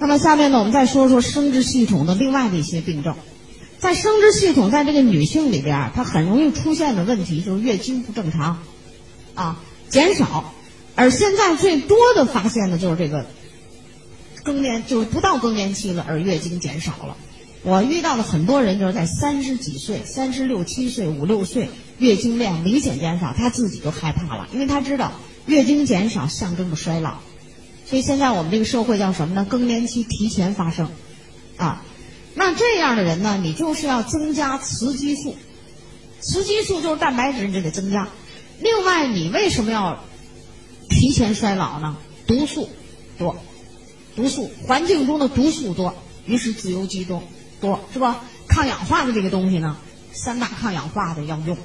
[0.00, 3.14] 那么下面呢，我们再说说生殖系统的另外的一些病症。
[3.78, 8.62] 在生殖系统，在这个女性里边，它很容易出现的问题就是月经不正常，
[9.34, 9.60] 啊，
[9.90, 10.54] 减少。
[10.96, 13.26] 而现在最多的发现的就是这个
[14.42, 17.16] 更年，就是不到更年期了，而月经减少了。
[17.62, 25.12] 我遇到的很多人就是在三十几岁、三十六七岁、五六岁，月经量明显减少，她自己就害怕了，因为她知道
[25.44, 27.18] 月经减少象征着衰老。
[27.90, 29.44] 所以现在我们这个社会叫什么呢？
[29.44, 30.88] 更年期提前发生，
[31.56, 31.82] 啊，
[32.36, 35.34] 那这样的人呢，你就是要增加雌激素，
[36.20, 38.06] 雌激素就是蛋白质，你就得增加。
[38.60, 40.04] 另外，你为什么要
[40.88, 41.96] 提前衰老呢？
[42.28, 42.70] 毒素
[43.18, 43.36] 多，
[44.14, 45.92] 毒素环境中的毒素多，
[46.26, 47.24] 于是自由基多
[47.60, 48.22] 多是吧？
[48.46, 49.76] 抗氧化的这个东西呢，
[50.12, 51.58] 三大抗氧化的要用，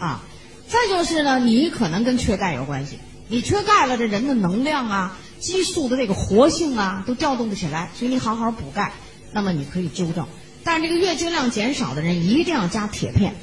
[0.00, 0.24] 啊，
[0.68, 2.98] 再就是呢，你可能跟缺钙有关系。
[3.30, 8.92] 你缺钙了，这人的能量啊、激素的这个活性啊，都调动不起来，所以你好好补钙，
[9.32, 10.26] 那么你可以纠正。
[10.64, 13.36] 但是这个月经量减少的人一定要加铁片，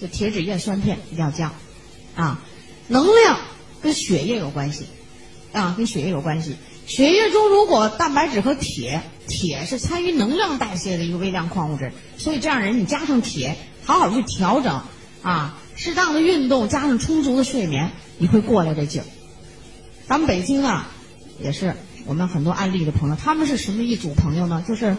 [0.00, 1.52] 就铁质叶酸片一定要加，
[2.16, 2.42] 啊，
[2.88, 3.38] 能量
[3.80, 4.86] 跟血液有关系，
[5.52, 6.56] 啊，跟血液有关系。
[6.86, 14.82] 血液中如果蛋白质和铁，铁是参与能量代谢的一个微量矿物质，所以这样人你加上铁，好好去调整，
[15.22, 17.90] 啊，适当的运动加上充足的睡眠。
[18.18, 19.04] 你会过来这劲儿。
[20.06, 20.90] 咱们北京啊，
[21.42, 21.74] 也是
[22.06, 24.64] 我们很多案例的朋友，他们是什么一组朋友呢？
[24.68, 24.96] 就是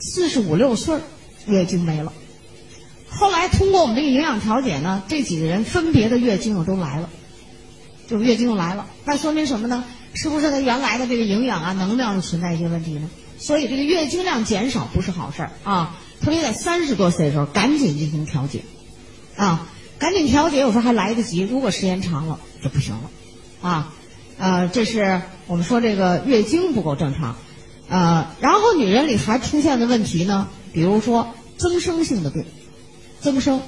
[0.00, 0.98] 四十五六岁
[1.46, 2.12] 月经没了，
[3.08, 7.10] 后来通过我们这个营养调节呢，这几个人分别的月经又都来了，
[8.08, 8.86] 就月经又来了。
[9.04, 9.84] 那说明什么呢？
[10.14, 13.08] 是不是他原来的这个营养啊、能量存在一些问题呢？
[13.38, 18.62] 所以这个月经量减少不是好事儿啊，特别在三十多岁的时候，赶紧进行调节
[19.36, 19.68] 啊。
[19.98, 21.42] 赶紧调节，有时候还来得及。
[21.42, 23.10] 如果时间长了就不行了，
[23.68, 23.92] 啊，
[24.38, 27.36] 呃，这是我们说这个月经不够正常，
[27.88, 32.44] 呃，然后女人里还出现的问题呢，比如说增生性的病，
[33.20, 33.60] 增生，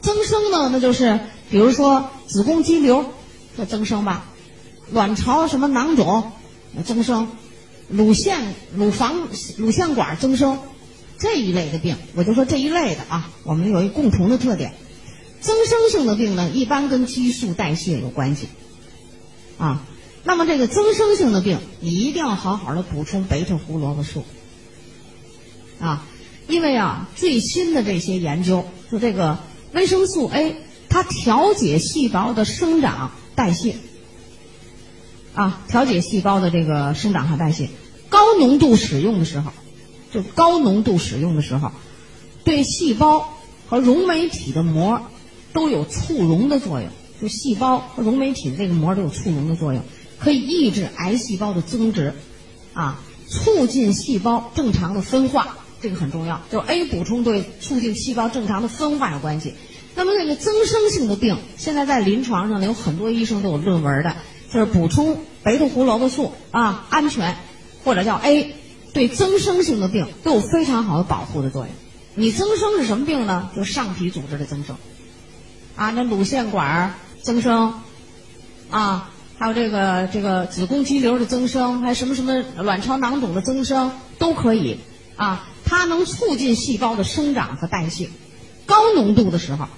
[0.00, 1.20] 增生呢，那就是
[1.50, 3.04] 比如说子宫肌瘤，
[3.56, 4.24] 这增生吧，
[4.90, 6.32] 卵巢什么囊肿，
[6.84, 7.28] 增生，
[7.88, 10.58] 乳腺、乳房、乳腺管增生
[11.16, 14.72] 这一类的病，我就说这一类的啊，我们有一共同的特点。
[15.40, 18.48] 增生性的病呢，一般跟激素代谢有关系，
[19.56, 19.82] 啊，
[20.22, 24.24] 那么这个增生性的病，你一定要好好的补充贝塔胡萝卜素，
[25.80, 26.06] 啊，
[26.46, 29.38] 因为啊，最新的这些研究，就这个
[29.72, 30.56] 维生素 A，
[30.90, 33.76] 它调节细胞的生长代谢，
[35.34, 37.70] 啊，调节细胞的这个生长和代谢，
[38.10, 39.52] 高浓度使用的时候，
[40.12, 41.72] 就高浓度使用的时候，
[42.44, 43.38] 对细胞
[43.70, 45.00] 和溶酶体的膜。
[45.52, 46.88] 都有促溶的作用，
[47.20, 49.82] 就细胞和溶酶体的这个膜都有促溶的作用，
[50.18, 52.14] 可以抑制癌细胞的增殖，
[52.72, 56.40] 啊，促进细胞正常的分化，这个很重要。
[56.50, 59.54] 就是 A 补充对促进细胞正常的分化有关系。
[59.96, 64.14] 那么那个增生性的病，现在在临床上呢，有很多医生都有论文的，
[64.52, 67.36] 就是补充贝塔胡萝卜素啊，安全，
[67.84, 68.54] 或者叫 A，
[68.92, 71.70] 对增生性的病都有非常好的保护的作用。
[72.14, 73.50] 你增生是什么病呢？
[73.56, 74.76] 就上皮组织的增生。
[75.80, 76.92] 啊，那乳腺管
[77.22, 77.72] 增生，
[78.68, 84.76] 啊，还有这个这个子宫肌瘤的增生，还有什么什么卵巢囊肿的增生都可以，
[85.16, 88.10] 啊，它能促进细胞的生长和代谢，
[88.66, 89.68] 高浓度的时候，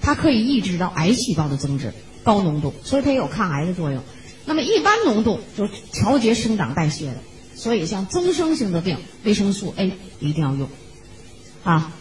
[0.00, 4.02] 它可以抑制到癌细胞的增殖，高浓度，所以它也有抗癌的作用。
[4.46, 7.16] 那么一般浓度就调节生长代谢的，
[7.54, 10.70] 所以像增生性的病，维生素 A 一定要用，
[11.64, 11.92] 啊，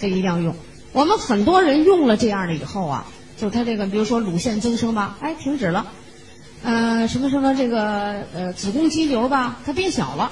[0.00, 0.56] 这一定要用。
[0.94, 3.06] 我们很多人用了这样的以后啊，
[3.36, 5.88] 就他这个，比如说乳腺增生吧，哎，停止了，
[6.62, 10.30] 呃，什么什么这个呃子宫肌瘤吧，它变小了，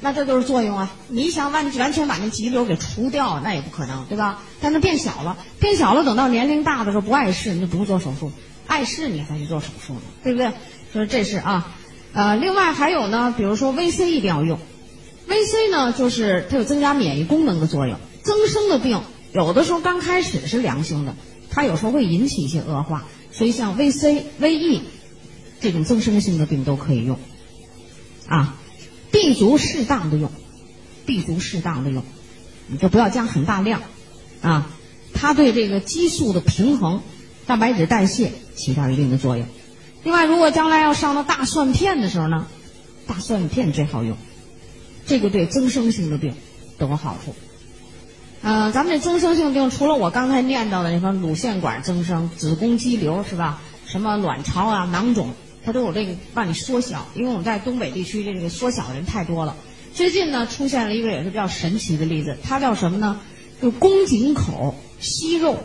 [0.00, 0.90] 那这都是作用啊。
[1.08, 4.42] 你想完完全把那肌瘤给除掉，那也不可能，对吧？
[4.62, 8.30] 但它变小了，变小了，等到年龄大的时候不碍事，你就不用做手术；
[8.66, 10.50] 碍事你才去做手术呢，对不对？
[10.94, 11.76] 所以这是啊，
[12.14, 14.58] 呃，另外还有呢，比如说 VC 一定要用
[15.28, 18.98] ，VC 呢就是它有增加免疫功能的作用，增生的病。
[19.32, 21.14] 有的时候刚开始是良性的，
[21.50, 24.80] 它有时候会引起一些恶化，所以像 VC、VE
[25.60, 27.18] 这种增生性的病都可以用，
[28.26, 28.56] 啊
[29.12, 30.32] ，B 族适当的用
[31.06, 32.02] ，B 族适当的用，
[32.66, 33.82] 你就不要加很大量，
[34.40, 34.70] 啊，
[35.14, 37.02] 它对这个激素的平衡、
[37.46, 39.46] 蛋白质代谢起到一定的作用。
[40.02, 42.46] 另外，如果将来要上到大蒜片的时候呢，
[43.06, 44.16] 大蒜片最好用，
[45.06, 46.34] 这个对增生性的病
[46.78, 47.34] 都有好处。
[48.42, 53.60] 嗯，咱们这增生性病，除了我刚才念到的那个乳腺管增生、子宫肌瘤是吧？
[53.86, 55.34] 什么卵巢啊、囊肿
[55.64, 59.56] 它都有这个让你缩小，因为我们在东北地区这个缩小的人太多了。
[59.92, 63.20] 最近呢，出现了一个也是比较神奇的例子，它叫什么呢？
[63.60, 65.58] 就宫颈口息肉，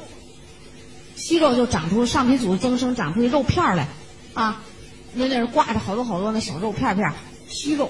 [1.16, 3.88] 息肉就长出上皮组织增生，长出一肉片来，
[4.34, 4.62] 啊，
[5.14, 7.14] 那那是挂着好多好多那小肉片片，
[7.48, 7.90] 息肉。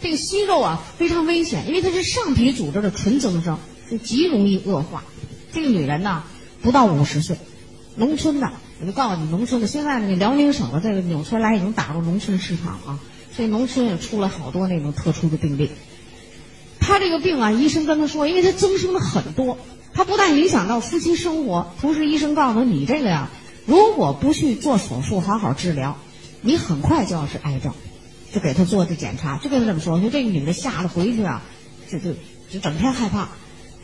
[0.00, 3.58] 这个息肉啊非常危险，因为它是上皮组织的纯增生，
[3.90, 5.04] 就极容易恶化。
[5.52, 6.24] 这个女人呢，
[6.62, 7.36] 不到五十岁，
[7.96, 12.98] 农村的，我就告诉你，农村的现在那个辽宁省的这个纽崔莱已经打入农村市场啊，
[13.34, 15.70] 所以农村也出了好多那种特殊的病例。
[16.80, 19.58] 她这个病啊，医生跟她说，因为她增生的很多，
[19.92, 23.30] 她不但影响到夫妻生活，同时医生告诉她，你这个呀，
[23.66, 25.96] 如果不去做手术好好治疗，
[26.40, 27.72] 你很快就要是癌症。
[28.32, 31.44] 就给她做的检查，就跟她这么说，说这个女的吓得回去啊，
[31.88, 32.14] 就就
[32.50, 33.28] 就整天害怕。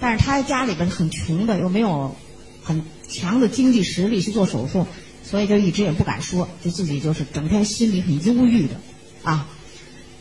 [0.01, 2.17] 但是他家里边很穷的，又没有
[2.63, 4.87] 很强的经济实力去做手术，
[5.23, 8.75] 所以就一直也不敢说，就自己就是整天心里很忧郁的
[9.23, 9.47] 啊。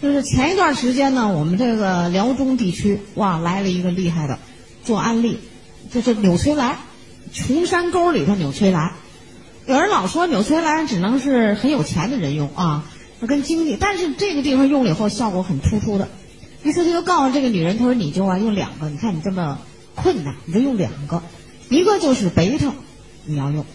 [0.01, 4.37] 就是前一段时间呢，我们这个辽中地区哇来了一个厉害的
[4.83, 5.39] 做安利，
[5.91, 6.77] 就是纽崔莱，
[7.31, 8.93] 穷山沟里头纽崔莱。
[9.65, 12.85] 有人老说纽崔莱只能是很有钱的人用啊。
[13.27, 16.07] 跟经济，但是这个地方用了以后效果很突出的。
[16.63, 19.59] 于是他就告诉这个女人，他说：“你就啊用两个，你看你这么
[20.01, 21.21] 困难，你就用两个，
[21.69, 22.73] 一个就是贝塔，
[23.25, 23.65] 你要用。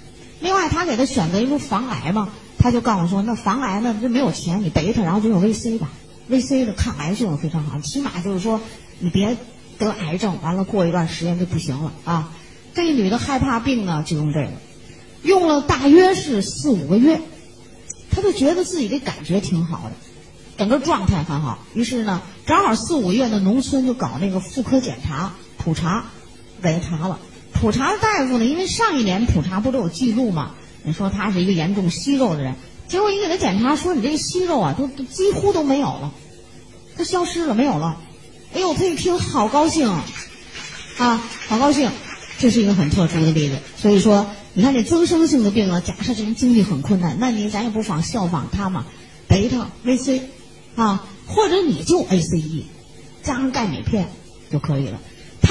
[0.41, 5.91] 另外他给他选择一个防癌嘛，他就告诉说，那防癌呢，这没有钱，你贝塔，然后就用 VC 吧
[6.31, 8.61] ，VC 的抗癌性非常好，起码就是说
[8.99, 9.37] 你别
[9.79, 12.33] 得癌症，完了过一段时间就不行了啊。
[12.75, 14.51] 这女的害怕病呢，就用这个，
[15.23, 17.21] 用了大约是四五个月。”
[18.17, 19.93] 他就觉得自己的感觉挺好的，
[20.57, 21.59] 整个状态很好。
[21.75, 26.05] 于是呢，正好四五月的农村就搞那个妇科检查普查，
[26.65, 27.21] 给他查了。
[27.53, 30.53] 普查的大夫呢，因为上一年普查不都有记录吗？
[30.83, 32.55] 你说他是一个严重息肉的人，
[32.89, 36.13] 结果一给他检查说你这个息肉啊，都几乎都没有了，
[36.97, 38.01] 它消失了，没有了。
[38.55, 39.89] 哎呦，他一听好高兴
[40.99, 41.91] 啊，好高兴，
[42.39, 43.59] 这是一个很特殊的例子。
[43.77, 44.27] 所以说。
[44.57, 48.87] 你看这增生性的病啊，假设这人经济很困难，那你咱也不妨效仿他嘛，
[49.27, 50.21] 贝塔 VC，
[50.77, 52.63] 啊，或者你就 ACE，
[53.25, 54.09] 加上钙镁片
[54.53, 55.01] 就可以了。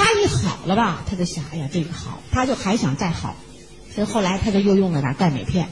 [0.04, 3.34] 他一好了吧，他就想，哎呀，这个好，他就还想再好，
[3.94, 5.68] 所以后来他就又用了点钙镁片，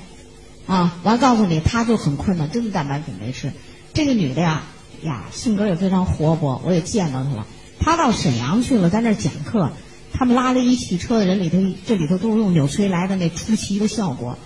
[0.67, 3.52] 啊，完告诉你，他就很困难，真的蛋白粉没吃。
[3.93, 4.62] 这个女的呀，
[5.02, 7.46] 呀，性格也非常活泼，我也见到她了，
[7.79, 9.70] 她到沈阳去了，在那儿讲课。
[10.14, 14.38] 他们拉了一汽车的人里头，这里头都是用纽崔莱的那出奇的效果。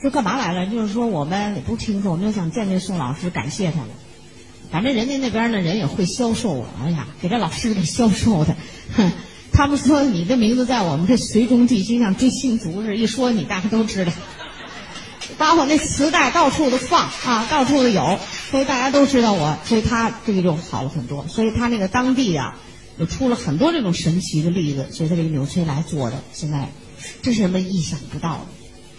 [0.00, 0.66] 说干嘛来了？
[0.66, 3.88] 就是说我们也不清楚，我们就想见见宋老师，感谢他们。
[4.70, 8.56] 反正人家那边的人也会销售啊，哎呀，给这老师给销售的。
[8.96, 9.10] 哼，
[9.52, 14.12] 他们说你的名字在我们这随中地区像追星族似的，一说你大家都知道。
[15.38, 18.18] 把我那磁带到处都放啊，到处都有，
[18.50, 21.26] 所以大家都知道我，所以他这个就好了很多。
[21.28, 22.58] 所以他那个当地啊。
[22.98, 26.70] 就出了很多这种神奇的例子，所以他这个纽崔莱做的，现在
[27.20, 28.46] 这是人们意想不到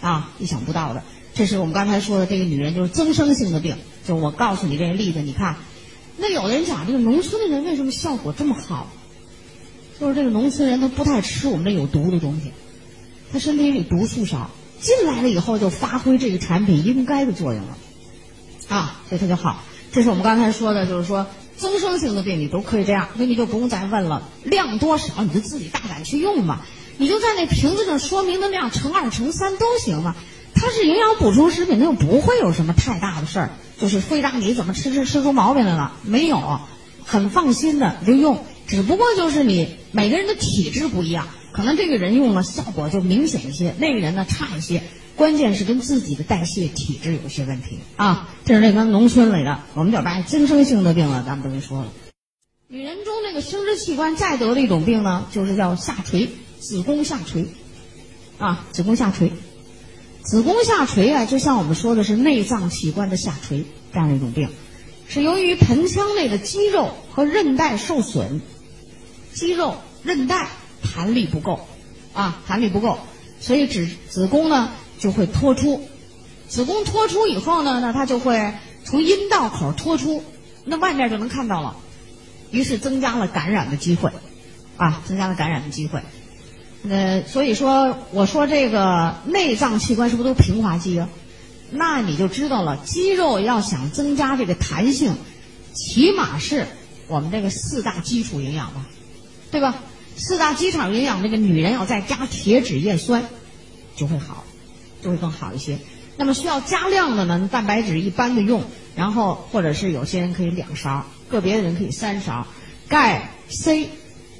[0.00, 1.02] 的啊，意想不到的。
[1.34, 3.76] 这是我们刚才说的这个女人就是增生性的病，
[4.08, 5.56] 就我告诉你这个例子，你看，
[6.16, 8.88] 那有的人讲这个农村的人为什么效果这么好？
[10.00, 12.52] 就是这个农村人他不太吃我们这有毒的东西，
[13.30, 14.50] 他身体里毒素少，
[14.80, 17.76] 进来了以后就发挥这个产品应该的作用了，
[18.68, 19.62] 啊，所以他就好。
[19.92, 21.26] 这是我们刚才说的，就是说。
[21.58, 26.60] 增生性的病你都可以这样，那你就不用再问了，量多少你就自己大胆去用嘛，
[26.98, 30.14] 你就在那瓶子上说明的量乘二乘三都行嘛。
[30.60, 36.60] 它是营养补充食品，它又不会有什么太大的事儿，就是会让你怎么吃吃吃出毛病来了没有？
[37.04, 44.82] 很放心的就用，只不过就是你每个人的体质不一样，可能这个人用了效果就明显一些，那个人呢差一些。
[45.16, 51.88] 关键是跟自己的代谢体质有些问题啊，这是那个农村里的，我们就把增生性的病了，咱们不跟说了。
[52.68, 56.28] 女人中那个生殖器官再得的一种病呢，就是叫下垂，
[56.60, 57.46] 子宫下垂，
[58.38, 59.32] 啊，子宫下垂，
[60.28, 64.50] 子宫下垂啊，就像我们说的是内脏器官的下垂这样一种病，
[65.08, 68.42] 是由于盆腔内的肌肉和韧带受损，
[69.32, 70.48] 肌肉韧带
[70.82, 71.66] 弹力不够，
[72.12, 72.98] 啊，弹力不够，
[73.40, 74.70] 所以子子宫呢。
[74.98, 75.88] 就会脱出，
[76.48, 80.24] 子宫脱出以后呢，那它就会从阴道口脱出，
[80.64, 81.76] 那外面就能看到了，
[82.50, 84.10] 于是增加了感染的机会，
[84.76, 86.00] 啊，增加了感染的机会。
[86.86, 91.08] 呃，所以说我说这个内脏器官是不是都平滑肌啊？
[91.70, 95.14] 那你就知道了，肌肉要想增加这个弹性，
[95.74, 96.66] 起码是
[97.08, 98.86] 我们这个四大基础营养吧，
[99.50, 99.76] 对吧？
[100.16, 103.24] 四大基础营养，这个女人要再加铁、脂、叶酸，
[103.96, 104.44] 就会好。
[105.00, 105.78] 就会更好一些。
[106.16, 108.64] 那么需要加量的呢，蛋白质一般的用，
[108.96, 112.48] 然后或者是有些人可以两勺，个别的人可以三勺。
[112.88, 113.90] 钙、C、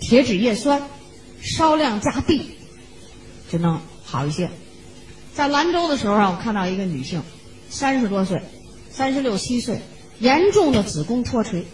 [0.00, 0.82] 铁脂叶酸，
[1.40, 2.42] 稍量加 D，
[3.50, 4.50] 就能好一些。
[5.34, 7.22] 在兰州的时候啊，我看到一个女性，
[7.70, 8.42] 三十多岁，
[8.90, 9.80] 三十六七岁，
[10.18, 11.64] 严重的子宫脱垂。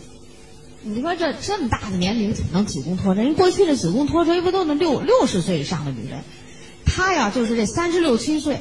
[0.83, 3.25] 你说这这么大的年龄怎么能子宫脱垂？
[3.25, 6.23] 人过去的子宫脱垂不都是六六十岁以上的女人？
[6.85, 8.61] 她呀，就是这三十六七岁，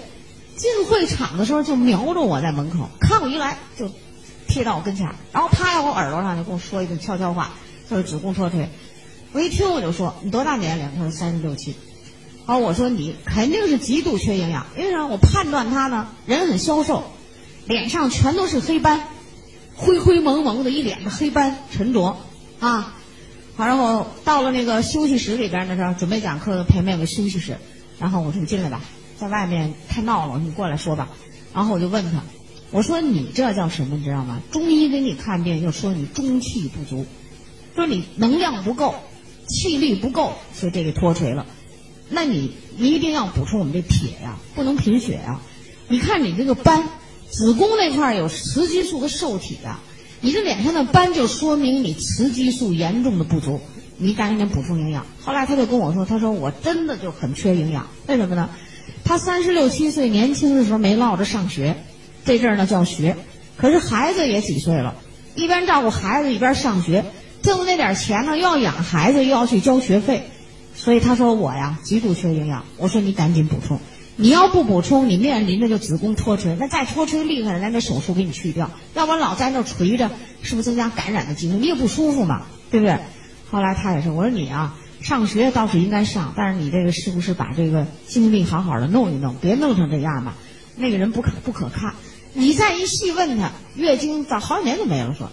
[0.55, 3.91] 进会场的时候就瞄着我在门口，看我一来就
[4.47, 7.51] 贴到我跟前然后趴在我耳朵上就跟我说一句悄悄话，
[7.89, 8.69] 他说子宫脱垂。
[9.33, 10.89] 我一听我就说你多大年龄？
[10.95, 11.75] 他说三十六七。
[12.45, 15.05] 好，我说你肯定是极度缺营养，因为啥？
[15.07, 17.03] 我判断他呢，人很消瘦，
[17.65, 19.07] 脸上全都是黑斑。
[19.75, 22.15] 灰灰蒙蒙的一脸的黑斑沉着，
[22.59, 22.93] 啊，
[23.55, 27.57] 好，然后到了那个休息室里边的时候，准备讲课的旁边有个休息室，
[27.99, 28.81] 然后我说你进来吧，
[29.17, 31.09] 在外面太闹了，你过来说吧。
[31.55, 32.21] 然后我就问他，
[32.69, 33.95] 我说你这叫什么？
[33.97, 34.39] 你知道吗？
[34.51, 37.07] 中医给你看病就说你中气不足，
[37.75, 38.93] 说你能量不够，
[39.47, 41.45] 气力不够，所以这个脱垂了。
[42.09, 45.39] 那你一定要补充我们这铁呀，不能贫血呀。
[45.87, 46.83] 你看你这个斑。
[47.31, 49.81] 子宫那块有雌激素的受体啊，
[50.21, 53.59] 你这脸上的斑就说明你雌激素严重的不足，
[53.97, 55.03] 你赶紧补充营养。
[55.19, 58.51] 后来他就跟我说，他说我真的就很缺营养，为什么呢？
[59.03, 61.75] 他三十六七岁，年轻的时候没落着上学，
[62.23, 63.17] 这阵儿呢叫学，
[63.57, 64.93] 可是孩子也几岁了，
[65.33, 67.03] 一边照顾孩子一边上学，
[67.43, 70.23] 挣那点钱呢又要养孩子又要去交学费，
[70.73, 72.65] 所以他说我呀极度缺营养。
[72.77, 73.79] 我说你赶紧补充。
[74.15, 78.69] 你要不补充，你面临着就子宫脱垂，那再脱垂厉害了，咱得手术给你去掉。
[78.93, 80.11] 要不然老在那垂着，
[80.43, 81.57] 是不是增加感染的机会？
[81.57, 82.99] 你也不舒服嘛，对不对？
[83.49, 90.35] 后来他也是，我说你啊，上学倒是应该上，但是你这个是不是把这个精力好好的弄一弄，别弄成这样嘛？
[90.75, 91.95] 那个人不可不可看。
[92.33, 95.31] 你再一细问他，月经早好几年就没了，说。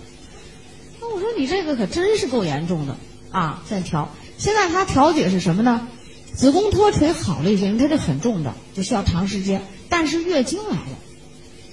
[1.14, 2.96] 我说你这个可真是够严重的
[3.30, 3.62] 啊！
[3.68, 5.88] 在调，现在他调解是什么呢？
[6.34, 9.62] 子宫脱垂好了一些，因为它这很重的，就需要长时间。
[9.88, 10.98] 但是月经来了，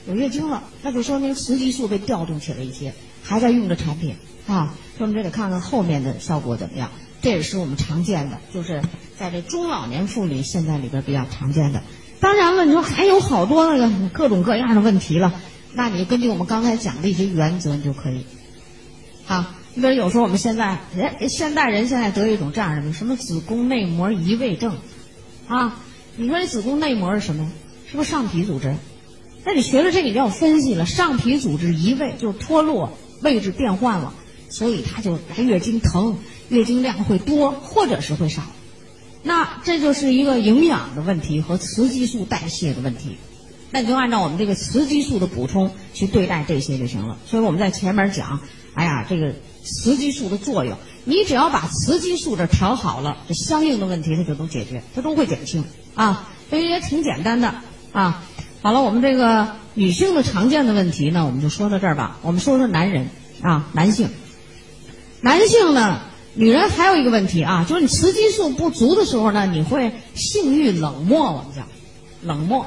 [0.08, 4.16] 有月经了，那就说明雌激素被调动起来一些，还在用着产品
[4.48, 4.74] 啊。
[4.98, 6.90] 说我们这得看看后面的效果怎么样。
[7.22, 8.82] 这也是我们常见的，就是
[9.18, 11.82] 在这中老年妇女现在里边比较常见的。
[12.20, 15.34] 当然了，你说还有好多那个各种各样的问题了，
[15.74, 18.26] 那你根据我们刚才讲的一些原则，你就可以
[19.28, 19.56] 啊。
[19.74, 24.76] 你比如有时候我们现在人现代人现在得一种这样的病，什么子宫内膜移位症，
[25.48, 25.78] 啊，
[26.16, 27.52] 你说这子宫内膜是什么？
[27.90, 28.76] 是不是上皮组织？
[29.46, 30.86] 那你学了这个，你就要分析了。
[30.86, 34.14] 上皮组织移位就是脱落，位置变换了，
[34.50, 36.18] 所以它就来月经疼，
[36.50, 38.42] 月经量会多或者是会少。
[39.24, 43.18] 那这就是一个营养的问题和雌激素代谢的问题。
[43.72, 47.18] 那你就按照我们这个雌激素的补充去对待这些就行了。
[47.26, 48.42] 所以我们在前面讲，
[48.78, 49.34] 哎呀，这个。
[49.70, 57.54] 雌激素的作用，你只要把雌激素这调好了，这相应的问题它就能解决，它都会减轻啊，所以也挺简单的
[57.92, 58.24] 啊。
[58.62, 62.18] 好了，我们这个女性的常见的问题呢，我们就说到这儿吧。
[62.22, 63.10] 我们说说男人
[63.42, 64.08] 啊，男性，
[65.20, 66.00] 男性呢，
[66.34, 71.68] 女人还有一个问题啊，就是你雌激素不足的时候呢，你会性欲冷漠，我们讲
[72.22, 72.66] 冷漠，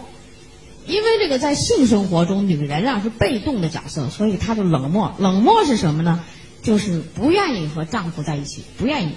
[0.90, 5.14] 因为这个在性生活中，女人啊是被动的角色，所以她就冷漠。
[5.18, 6.22] 冷漠是什么呢？
[6.62, 9.12] 就是不愿意和丈夫在一起，不愿意，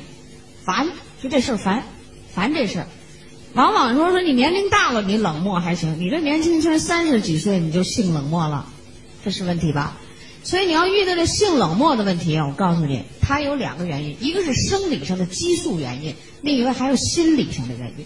[0.63, 0.87] 烦，
[1.21, 1.83] 就这事儿烦，
[2.33, 2.87] 烦这事儿。
[3.53, 8.67] 往往说说你年龄大了，你冷漠还行，你这年轻轻三十几岁你就性冷漠了，
[9.25, 9.97] 这是问题吧？
[10.45, 18.05] 所以你要遇到这性冷漠的问题我告诉你，它有两个原因，一个是生理上的激素原因，另一个还有心理上的原因，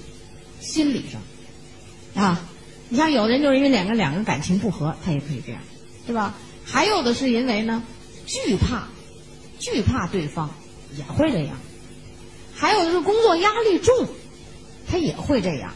[0.59, 2.46] 心理上，啊，
[2.89, 5.61] 你像有的人就是因为两个两个感情不和，他也可以这样，
[6.05, 6.35] 对吧？
[6.65, 7.83] 还有的是因为呢，
[8.25, 8.87] 惧怕。
[9.59, 10.51] 惧怕对方
[10.95, 11.55] 也会这样，
[12.53, 14.07] 还有就是工作压力重，
[14.87, 15.71] 他也会这样。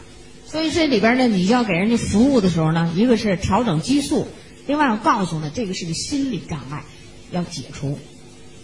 [0.46, 4.28] 所以这里边呢，你要给人家服务的时候呢，一个是调整激素，
[4.68, 6.84] 另外我告诉呢，这个是个心理障碍，
[7.32, 7.98] 要解除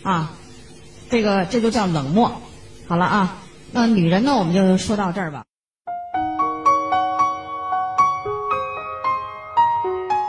[0.05, 0.38] 啊。
[1.11, 2.40] 这个这就叫冷漠。
[2.87, 5.48] 好了啊，那女人呢，我们就说到这儿吧。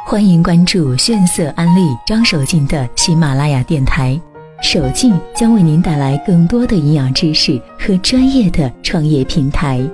[0.10, 4.20] 欢迎关注炫色安利张守静的喜马拉雅电台。
[4.60, 9.88] 守静将为您带来更多的营养知识和专业的创业平台。